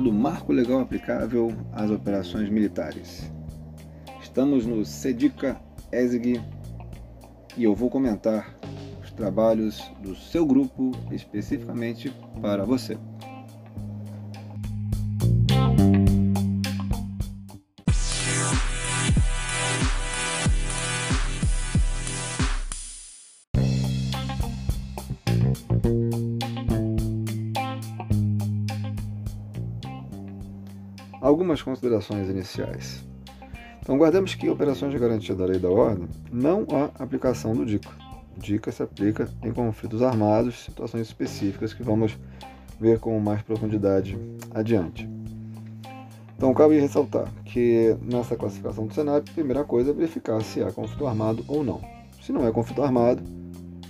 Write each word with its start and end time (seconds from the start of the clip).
do 0.00 0.12
marco 0.12 0.52
legal 0.52 0.80
aplicável 0.80 1.52
às 1.72 1.90
operações 1.90 2.48
militares. 2.48 3.30
Estamos 4.20 4.66
no 4.66 4.84
SEDICA 4.84 5.60
ESG 5.92 6.40
e 7.56 7.64
eu 7.64 7.74
vou 7.74 7.90
comentar 7.90 8.54
os 9.02 9.10
trabalhos 9.12 9.80
do 10.00 10.14
seu 10.16 10.44
grupo 10.44 10.92
especificamente 11.12 12.12
para 12.40 12.64
você. 12.64 12.98
Algumas 31.24 31.62
considerações 31.62 32.28
iniciais. 32.28 33.02
Então, 33.80 33.96
guardemos 33.96 34.34
que 34.34 34.50
operações 34.50 34.92
de 34.92 34.98
garantia 34.98 35.34
da 35.34 35.46
lei 35.46 35.58
da 35.58 35.70
ordem 35.70 36.06
não 36.30 36.66
há 36.70 37.02
aplicação 37.02 37.54
do 37.54 37.64
DICA. 37.64 37.88
O 38.36 38.40
DICA 38.40 38.70
se 38.70 38.82
aplica 38.82 39.26
em 39.42 39.50
conflitos 39.50 40.02
armados, 40.02 40.66
situações 40.66 41.06
específicas 41.06 41.72
que 41.72 41.82
vamos 41.82 42.18
ver 42.78 42.98
com 42.98 43.18
mais 43.20 43.40
profundidade 43.40 44.18
adiante. 44.52 45.08
Então, 46.36 46.52
cabe 46.52 46.78
ressaltar 46.78 47.32
que 47.46 47.96
nessa 48.02 48.36
classificação 48.36 48.86
do 48.86 48.92
cenário, 48.92 49.24
a 49.26 49.32
primeira 49.32 49.64
coisa 49.64 49.92
é 49.92 49.94
verificar 49.94 50.42
se 50.42 50.62
há 50.62 50.70
conflito 50.70 51.06
armado 51.06 51.42
ou 51.48 51.64
não. 51.64 51.80
Se 52.20 52.32
não 52.32 52.46
é 52.46 52.52
conflito 52.52 52.82
armado, 52.82 53.22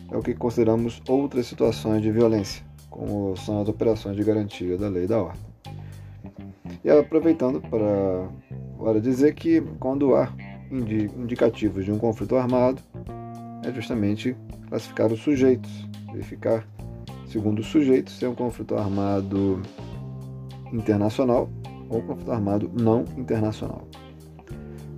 é 0.08 0.16
o 0.16 0.22
que 0.22 0.34
consideramos 0.34 1.02
outras 1.08 1.48
situações 1.48 2.00
de 2.00 2.12
violência, 2.12 2.64
como 2.88 3.36
são 3.36 3.60
as 3.60 3.68
operações 3.68 4.14
de 4.14 4.22
garantia 4.22 4.78
da 4.78 4.88
lei 4.88 5.08
da 5.08 5.20
ordem. 5.20 5.53
E 6.84 6.90
aproveitando 6.90 7.62
para, 7.62 8.28
para 8.78 9.00
dizer 9.00 9.34
que 9.34 9.62
quando 9.80 10.14
há 10.14 10.30
indicativos 10.70 11.84
de 11.84 11.90
um 11.90 11.98
conflito 11.98 12.36
armado, 12.36 12.82
é 13.64 13.72
justamente 13.72 14.36
classificar 14.68 15.10
os 15.10 15.20
sujeitos, 15.20 15.88
verificar, 16.12 16.68
segundo 17.27 17.60
os 17.60 17.66
sujeitos, 17.66 18.18
se 18.18 18.27
é 18.27 18.28
um 18.28 18.34
conflito 18.34 18.77
armado 18.77 19.62
internacional 20.72 21.48
ou 21.88 22.02
conflito 22.02 22.30
armado 22.30 22.70
não 22.78 23.05
internacional. 23.16 23.88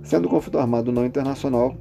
Sendo 0.03 0.27
conflito 0.27 0.59
armado 0.59 0.91
não 0.91 1.05
internacional, 1.05 1.75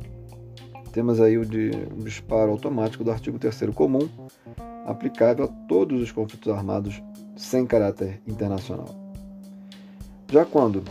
temos 0.92 1.20
aí 1.20 1.36
o, 1.36 1.44
de, 1.44 1.70
disparo 1.96 2.52
automático 2.52 3.02
do 3.02 3.10
artigo 3.10 3.38
3 3.38 3.70
comum, 3.74 4.08
aplicável 4.86 5.46
a 5.46 5.48
todos 5.66 6.00
os 6.00 6.12
conflitos 6.12 6.52
armados 6.52 7.02
sem 7.36 7.66
caráter 7.66 8.20
internacional. 8.26 9.05
Já 10.28 10.44
quando 10.44 10.82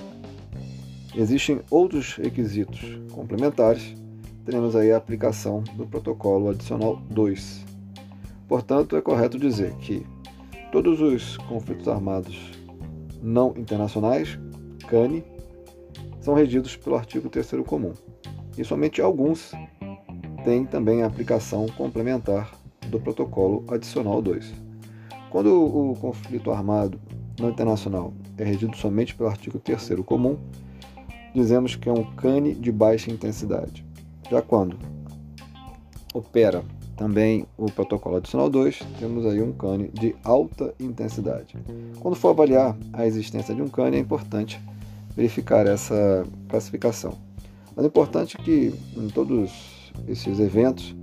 existem 1.14 1.59
outros 1.69 2.16
requisitos 2.16 2.80
complementares, 3.11 3.94
teremos 4.45 4.75
aí 4.77 4.94
a 4.94 4.97
aplicação 4.97 5.61
do 5.75 5.86
protocolo 5.86 6.50
adicional 6.50 6.95
2. 7.09 7.66
Portanto, 8.47 8.95
é 8.95 9.02
correto 9.02 9.38
dizer 9.38 9.73
que 9.75 10.05
todos 10.72 11.02
os 11.02 11.36
conflitos 11.36 11.88
armados 11.89 12.52
não 13.22 13.53
internacionais, 13.58 14.39
CANI, 14.88 15.23
são 16.22 16.33
regidos 16.33 16.77
pelo 16.77 16.95
artigo 16.95 17.27
3 17.27 17.47
comum. 17.66 17.94
E 18.58 18.64
somente 18.64 19.02
alguns 19.02 19.52
têm 20.45 20.66
também 20.66 21.03
a 21.03 21.08
aplicação 21.08 21.65
complementar 21.76 22.52
do 22.88 23.02
protocolo 23.02 23.65
adicional 23.67 24.21
2. 24.21 24.54
Quando 25.30 25.49
o 25.61 25.93
conflito 25.99 26.52
armado 26.52 26.99
não 27.39 27.49
internacional 27.49 28.13
é 28.37 28.43
regido 28.43 28.75
somente 28.77 29.15
pelo 29.15 29.29
artigo 29.29 29.59
3 29.59 29.99
comum, 30.05 30.37
dizemos 31.33 31.75
que 31.75 31.89
é 31.89 31.91
um 31.91 32.03
cane 32.15 32.53
de 32.53 32.71
baixa 32.71 33.11
intensidade. 33.11 33.85
Já 34.29 34.41
quando 34.41 34.77
opera 36.13 36.63
também 36.95 37.45
o 37.57 37.65
protocolo 37.65 38.15
adicional 38.15 38.49
2, 38.49 38.79
temos 38.99 39.25
aí 39.25 39.41
um 39.41 39.51
cane 39.51 39.89
de 39.93 40.15
alta 40.23 40.73
intensidade. 40.79 41.57
Quando 41.99 42.15
for 42.15 42.29
avaliar 42.29 42.75
a 42.93 43.05
existência 43.05 43.53
de 43.53 43.61
um 43.61 43.67
cane, 43.67 43.97
é 43.97 43.99
importante 43.99 44.59
verificar 45.15 45.67
essa 45.67 46.25
classificação. 46.47 47.17
Mas 47.75 47.83
é 47.83 47.87
importante 47.87 48.37
que 48.37 48.73
em 48.95 49.07
todos 49.09 49.91
esses 50.07 50.39
eventos 50.39 50.95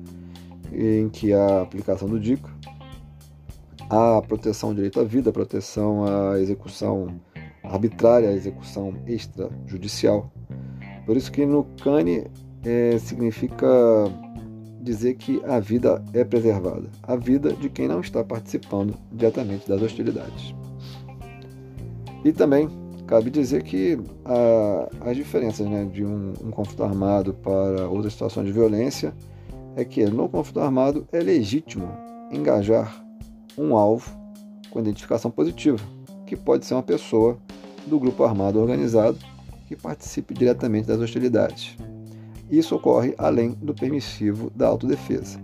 em 0.72 1.08
que 1.10 1.32
há 1.34 1.60
aplicação 1.60 2.08
do 2.08 2.18
DICO, 2.18 2.50
a 3.90 4.22
proteção 4.22 4.70
ao 4.70 4.74
direito 4.74 5.00
à 5.00 5.04
vida, 5.04 5.30
a 5.30 5.32
proteção 5.32 6.04
à 6.04 6.38
execução 6.38 7.20
arbitrária, 7.62 8.28
à 8.28 8.32
execução 8.32 8.94
extrajudicial. 9.06 10.32
Por 11.06 11.16
isso 11.16 11.30
que 11.30 11.44
no 11.44 11.64
CANE 11.82 12.26
é, 12.64 12.98
significa 12.98 13.66
dizer 14.80 15.14
que 15.14 15.40
a 15.44 15.60
vida 15.60 16.02
é 16.12 16.24
preservada, 16.24 16.88
a 17.02 17.16
vida 17.16 17.52
de 17.52 17.68
quem 17.68 17.86
não 17.86 18.00
está 18.00 18.24
participando 18.24 18.94
diretamente 19.12 19.68
das 19.68 19.80
hostilidades. 19.80 20.54
E 22.24 22.32
também 22.32 22.68
cabe 23.06 23.30
dizer 23.30 23.62
que 23.62 23.98
a, 24.24 25.10
as 25.10 25.16
diferenças 25.16 25.68
né, 25.68 25.84
de 25.84 26.04
um, 26.04 26.32
um 26.42 26.50
conflito 26.50 26.82
armado 26.82 27.34
para 27.34 27.88
outra 27.88 28.10
situação 28.10 28.44
de 28.44 28.52
violência 28.52 29.14
é 29.76 29.84
que 29.84 30.04
no 30.06 30.28
conflito 30.28 30.60
armado 30.60 31.06
é 31.12 31.18
legítimo 31.18 31.88
engajar 32.30 33.04
um 33.56 33.76
alvo 33.76 34.10
com 34.70 34.80
identificação 34.80 35.30
positiva, 35.30 35.78
que 36.26 36.36
pode 36.36 36.64
ser 36.64 36.74
uma 36.74 36.82
pessoa 36.82 37.38
do 37.86 37.98
grupo 37.98 38.24
armado 38.24 38.58
organizado 38.58 39.18
que 39.66 39.76
participe 39.76 40.34
diretamente 40.34 40.86
das 40.86 41.00
hostilidades. 41.00 41.76
Isso 42.50 42.74
ocorre 42.76 43.14
além 43.16 43.52
do 43.52 43.74
permissivo 43.74 44.50
da 44.54 44.66
autodefesa. 44.68 45.40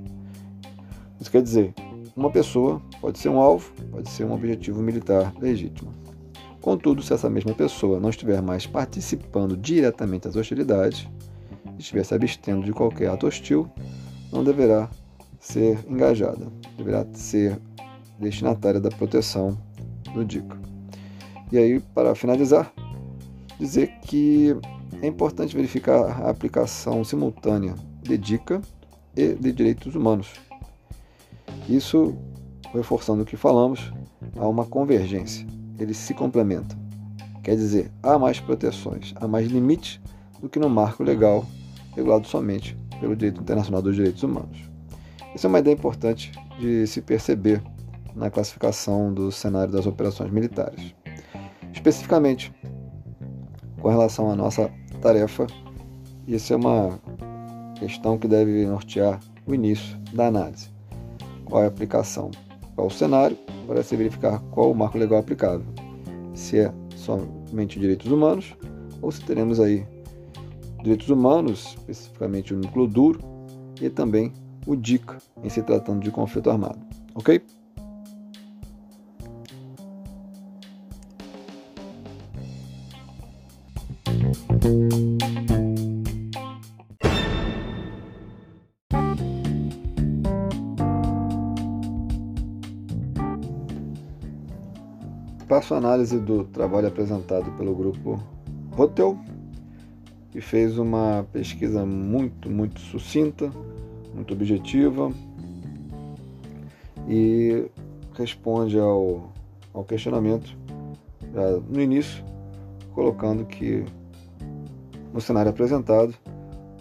Isso 1.20 1.30
quer 1.30 1.42
dizer, 1.42 1.74
uma 2.14 2.30
pessoa 2.30 2.82
pode 3.00 3.18
ser 3.18 3.28
um 3.28 3.40
alvo, 3.40 3.72
pode 3.90 4.08
ser 4.10 4.24
um 4.24 4.32
objetivo 4.32 4.82
militar 4.82 5.32
legítimo. 5.40 5.92
Contudo, 6.60 7.02
se 7.02 7.14
essa 7.14 7.30
mesma 7.30 7.54
pessoa 7.54 8.00
não 8.00 8.10
estiver 8.10 8.42
mais 8.42 8.66
participando 8.66 9.56
diretamente 9.56 10.24
das 10.24 10.36
hostilidades, 10.36 11.08
estiver 11.78 12.04
se 12.04 12.14
abstendo 12.14 12.64
de 12.64 12.72
qualquer 12.72 13.08
ato 13.08 13.26
hostil, 13.26 13.70
não 14.32 14.44
deverá 14.44 14.90
ser 15.38 15.78
engajada, 15.88 16.46
deverá 16.76 17.06
ser 17.12 17.58
destinatária 18.18 18.80
da 18.80 18.90
proteção 18.90 19.56
do 20.12 20.24
DICA. 20.24 20.58
E 21.50 21.58
aí, 21.58 21.80
para 21.80 22.14
finalizar, 22.14 22.72
dizer 23.58 23.88
que 24.02 24.56
é 25.00 25.06
importante 25.06 25.54
verificar 25.54 26.22
a 26.22 26.30
aplicação 26.30 27.04
simultânea 27.04 27.74
de 28.02 28.18
DICA 28.18 28.60
e 29.16 29.34
de 29.34 29.52
direitos 29.52 29.94
humanos. 29.94 30.32
Isso, 31.68 32.16
reforçando 32.72 33.22
o 33.22 33.26
que 33.26 33.36
falamos, 33.36 33.92
há 34.36 34.46
uma 34.46 34.64
convergência, 34.64 35.46
eles 35.78 35.96
se 35.96 36.14
complementam. 36.14 36.78
Quer 37.42 37.56
dizer, 37.56 37.90
há 38.02 38.18
mais 38.18 38.40
proteções, 38.40 39.14
há 39.16 39.26
mais 39.26 39.48
limites 39.48 40.00
do 40.40 40.48
que 40.48 40.58
no 40.58 40.68
marco 40.68 41.02
legal 41.02 41.46
regulado 41.94 42.26
somente 42.26 42.76
pelo 43.00 43.16
direito 43.16 43.40
internacional 43.40 43.80
dos 43.80 43.96
direitos 43.96 44.22
humanos. 44.22 44.58
Essa 45.34 45.46
é 45.46 45.48
uma 45.48 45.58
ideia 45.58 45.74
importante 45.74 46.32
de 46.58 46.86
se 46.86 47.00
perceber 47.00 47.62
na 48.14 48.30
classificação 48.30 49.12
do 49.12 49.30
cenário 49.30 49.72
das 49.72 49.86
operações 49.86 50.30
militares. 50.30 50.94
Especificamente, 51.72 52.52
com 53.80 53.88
relação 53.88 54.30
à 54.30 54.36
nossa 54.36 54.70
tarefa, 55.00 55.46
isso 56.26 56.52
é 56.52 56.56
uma 56.56 56.98
questão 57.78 58.18
que 58.18 58.26
deve 58.26 58.66
nortear 58.66 59.20
o 59.46 59.54
início 59.54 59.96
da 60.12 60.26
análise. 60.26 60.70
Qual 61.44 61.62
é 61.62 61.66
a 61.66 61.68
aplicação? 61.68 62.30
Qual 62.74 62.88
o 62.88 62.90
cenário 62.90 63.36
para 63.66 63.82
se 63.82 63.96
verificar 63.96 64.40
qual 64.50 64.70
o 64.70 64.74
marco 64.74 64.98
legal 64.98 65.18
aplicável? 65.18 65.66
Se 66.34 66.58
é 66.58 66.72
somente 66.96 67.78
direitos 67.78 68.10
humanos 68.10 68.54
ou 69.00 69.10
se 69.10 69.24
teremos 69.24 69.60
aí 69.60 69.86
direitos 70.82 71.08
humanos, 71.08 71.76
especificamente 71.88 72.54
o 72.54 72.56
núcleo 72.56 72.86
duro, 72.86 73.20
e 73.80 73.88
também 73.88 74.32
o 74.66 74.76
DICA, 74.76 75.18
em 75.42 75.48
se 75.48 75.62
tratando 75.62 76.02
de 76.02 76.10
conflito 76.10 76.50
armado. 76.50 76.78
Ok? 77.14 77.40
Passo 95.48 95.72
a 95.72 95.78
análise 95.78 96.18
do 96.18 96.44
trabalho 96.44 96.88
apresentado 96.88 97.50
pelo 97.52 97.74
grupo 97.74 98.22
Hotel, 98.76 99.18
que 100.30 100.42
fez 100.42 100.78
uma 100.78 101.26
pesquisa 101.32 101.86
muito, 101.86 102.50
muito 102.50 102.78
sucinta, 102.80 103.50
muito 104.14 104.34
objetiva 104.34 105.10
e 107.08 107.66
responde 108.12 108.78
ao, 108.78 109.32
ao 109.72 109.84
questionamento 109.84 110.54
já 111.32 111.50
no 111.68 111.80
início, 111.80 112.22
colocando 112.92 113.46
que 113.46 113.86
no 115.12 115.20
cenário 115.20 115.50
apresentado, 115.50 116.14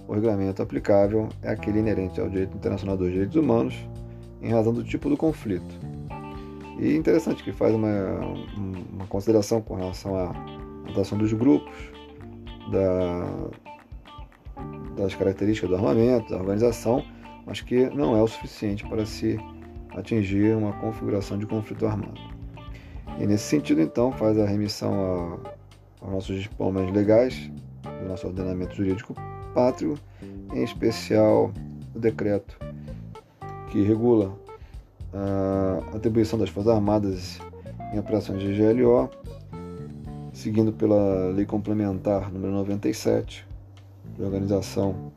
o 0.07 0.13
regulamento 0.13 0.62
aplicável 0.62 1.27
é 1.41 1.50
aquele 1.50 1.79
inerente 1.79 2.19
ao 2.19 2.29
direito 2.29 2.56
internacional 2.56 2.95
dos 2.95 3.12
direitos 3.12 3.35
humanos 3.35 3.75
em 4.41 4.51
razão 4.51 4.74
do 4.74 4.83
tipo 4.83 5.09
do 5.09 5.18
conflito. 5.18 5.79
E 6.79 6.95
interessante 6.95 7.44
que 7.44 7.51
faz 7.51 7.74
uma, 7.74 8.19
uma 8.94 9.07
consideração 9.07 9.62
com 9.62 9.75
relação 9.75 10.15
à 10.15 10.31
atuação 10.89 11.18
dos 11.18 11.33
grupos, 11.33 11.74
da, 12.71 13.50
das 14.95 15.15
características 15.15 15.69
do 15.69 15.75
armamento, 15.75 16.29
da 16.29 16.38
organização, 16.38 17.03
mas 17.45 17.62
que 17.62 17.89
não 17.89 18.15
é 18.15 18.21
o 18.21 18.27
suficiente 18.27 18.85
para 18.88 19.06
se 19.06 19.39
atingir 19.95 20.56
uma 20.56 20.74
configuração 20.74 21.38
de 21.38 21.45
conflito 21.45 21.85
armado. 21.85 22.19
E 23.19 23.25
nesse 23.25 23.45
sentido, 23.45 23.81
então, 23.81 24.12
faz 24.12 24.38
a 24.38 24.45
remissão 24.45 25.39
aos 26.01 26.12
nossos 26.12 26.41
diplomas 26.41 26.91
legais, 26.91 27.51
do 28.02 28.08
nosso 28.08 28.28
ordenamento 28.28 28.76
jurídico 28.76 29.14
pátrio, 29.54 29.98
em 30.54 30.64
especial 30.64 31.52
o 31.96 32.00
decreto 32.00 32.58
que 33.72 33.82
regula 33.84 34.34
a 35.14 35.96
atribuição 35.96 36.38
das 36.38 36.50
Forças 36.50 36.74
Armadas 36.74 37.40
em 37.94 38.00
operações 38.00 38.42
de 38.42 38.54
GLO, 38.54 39.10
seguindo 40.34 40.72
pela 40.72 41.30
Lei 41.30 41.46
Complementar 41.46 42.32
número 42.32 42.54
97, 42.54 43.48
de 44.16 44.24
Organização 44.24 45.12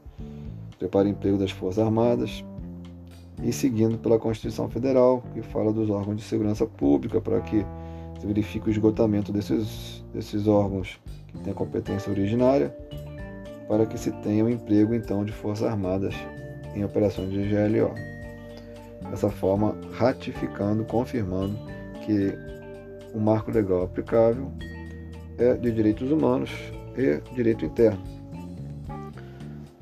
Preparo 0.78 1.08
e 1.08 1.10
Emprego 1.10 1.36
das 1.36 1.50
Forças 1.50 1.84
Armadas, 1.84 2.44
e 3.42 3.52
seguindo 3.52 3.98
pela 3.98 4.18
Constituição 4.18 4.68
Federal, 4.68 5.22
que 5.34 5.42
fala 5.42 5.72
dos 5.72 5.90
órgãos 5.90 6.16
de 6.16 6.22
segurança 6.22 6.66
pública, 6.66 7.20
para 7.20 7.40
que 7.40 7.64
se 8.18 8.26
verifique 8.26 8.68
o 8.68 8.70
esgotamento 8.70 9.32
desses, 9.32 10.04
desses 10.12 10.46
órgãos 10.46 11.00
que 11.30 11.38
têm 11.38 11.52
a 11.52 11.56
competência 11.56 12.10
originária, 12.10 12.74
para 13.68 13.86
que 13.86 13.98
se 13.98 14.10
tenha 14.22 14.44
o 14.44 14.48
um 14.48 14.50
emprego 14.50 14.94
então 14.94 15.24
de 15.24 15.32
Forças 15.32 15.66
Armadas 15.66 16.14
em 16.74 16.84
operações 16.84 17.30
de 17.30 17.42
GLO. 17.48 17.94
Dessa 19.10 19.30
forma, 19.30 19.76
ratificando, 19.92 20.84
confirmando 20.84 21.56
que 22.04 22.34
o 23.14 23.20
marco 23.20 23.50
legal 23.50 23.84
aplicável 23.84 24.50
é 25.38 25.54
de 25.54 25.72
direitos 25.72 26.10
humanos 26.10 26.50
e 26.96 27.20
direito 27.34 27.64
interno. 27.64 28.00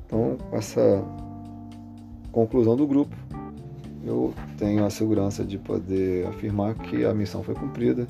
Então, 0.05 0.37
com 0.49 0.57
essa 0.57 1.03
conclusão 2.31 2.75
do 2.75 2.87
grupo, 2.87 3.15
eu 4.03 4.33
tenho 4.57 4.85
a 4.85 4.89
segurança 4.89 5.43
de 5.43 5.57
poder 5.57 6.25
afirmar 6.27 6.73
que 6.75 7.05
a 7.05 7.13
missão 7.13 7.43
foi 7.43 7.53
cumprida 7.53 8.07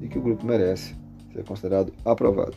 e 0.00 0.08
que 0.08 0.18
o 0.18 0.22
grupo 0.22 0.44
merece 0.46 0.94
ser 1.34 1.44
considerado 1.44 1.92
aprovado. 2.04 2.54